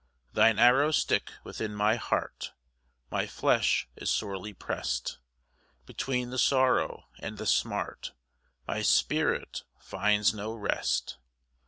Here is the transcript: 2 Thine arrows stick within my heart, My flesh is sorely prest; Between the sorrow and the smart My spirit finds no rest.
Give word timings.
2 0.33 0.33
Thine 0.39 0.57
arrows 0.57 0.97
stick 0.97 1.29
within 1.43 1.75
my 1.75 1.95
heart, 1.95 2.53
My 3.11 3.27
flesh 3.27 3.87
is 3.95 4.09
sorely 4.09 4.51
prest; 4.51 5.19
Between 5.85 6.31
the 6.31 6.39
sorrow 6.39 7.05
and 7.19 7.37
the 7.37 7.45
smart 7.45 8.11
My 8.67 8.81
spirit 8.81 9.61
finds 9.79 10.33
no 10.33 10.55
rest. 10.55 11.19